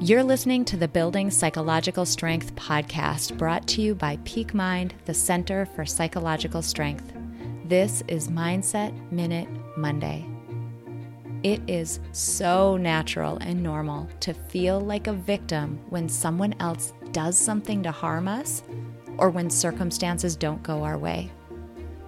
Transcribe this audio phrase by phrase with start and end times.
[0.00, 5.12] You're listening to the Building Psychological Strength podcast brought to you by Peak Mind, the
[5.12, 7.12] Center for Psychological Strength.
[7.64, 10.24] This is Mindset Minute Monday.
[11.42, 17.36] It is so natural and normal to feel like a victim when someone else does
[17.36, 18.62] something to harm us
[19.16, 21.28] or when circumstances don't go our way.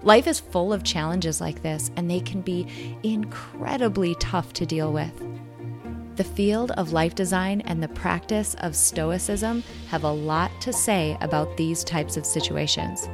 [0.03, 2.65] Life is full of challenges like this, and they can be
[3.03, 5.11] incredibly tough to deal with.
[6.21, 11.17] The field of life design and the practice of Stoicism have a lot to say
[11.19, 13.09] about these types of situations.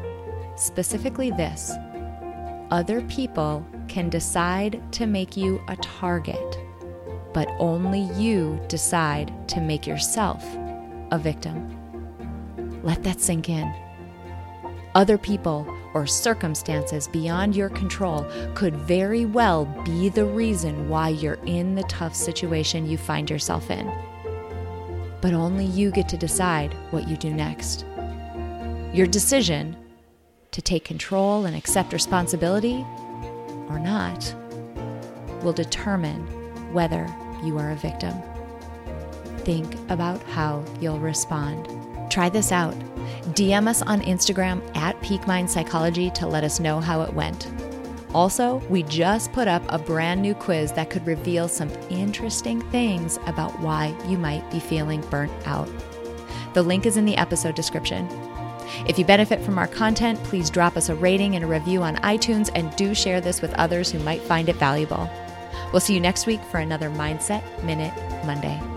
[0.58, 1.72] Specifically, this
[2.70, 6.60] other people can decide to make you a target,
[7.34, 10.44] but only you decide to make yourself
[11.12, 11.66] a victim.
[12.84, 13.74] Let that sink in.
[14.98, 18.26] Other people or circumstances beyond your control
[18.56, 23.70] could very well be the reason why you're in the tough situation you find yourself
[23.70, 23.86] in.
[25.22, 27.86] But only you get to decide what you do next.
[28.92, 29.78] Your decision
[30.50, 32.84] to take control and accept responsibility
[33.70, 34.34] or not
[35.44, 36.26] will determine
[36.74, 37.08] whether
[37.44, 38.16] you are a victim.
[39.42, 41.68] Think about how you'll respond.
[42.10, 42.76] Try this out.
[43.34, 47.48] DM us on Instagram at Peak Psychology to let us know how it went.
[48.14, 53.20] Also, we just put up a brand new quiz that could reveal some interesting things
[53.28, 55.70] about why you might be feeling burnt out.
[56.54, 58.08] The link is in the episode description.
[58.88, 61.98] If you benefit from our content, please drop us a rating and a review on
[61.98, 65.10] iTunes and do share this with others who might find it valuable.
[65.72, 67.94] We'll see you next week for another Mindset Minute
[68.26, 68.77] Monday.